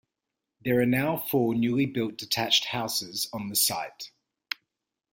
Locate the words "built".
1.85-2.17